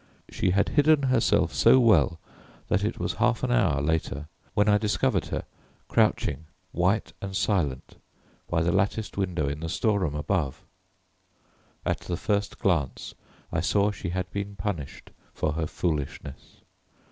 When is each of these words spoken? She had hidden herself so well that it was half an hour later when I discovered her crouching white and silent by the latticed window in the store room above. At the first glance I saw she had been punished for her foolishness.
She 0.31 0.49
had 0.49 0.69
hidden 0.69 1.03
herself 1.03 1.53
so 1.53 1.79
well 1.79 2.19
that 2.69 2.83
it 2.83 2.97
was 2.97 3.13
half 3.21 3.43
an 3.43 3.51
hour 3.51 3.83
later 3.83 4.27
when 4.55 4.67
I 4.67 4.79
discovered 4.79 5.25
her 5.27 5.43
crouching 5.87 6.45
white 6.71 7.13
and 7.21 7.35
silent 7.35 7.97
by 8.49 8.63
the 8.63 8.71
latticed 8.71 9.15
window 9.15 9.47
in 9.47 9.59
the 9.59 9.69
store 9.69 9.99
room 9.99 10.15
above. 10.15 10.63
At 11.85 11.99
the 11.99 12.17
first 12.17 12.57
glance 12.57 13.13
I 13.51 13.59
saw 13.59 13.91
she 13.91 14.09
had 14.09 14.27
been 14.31 14.55
punished 14.55 15.11
for 15.35 15.53
her 15.53 15.67
foolishness. 15.67 16.61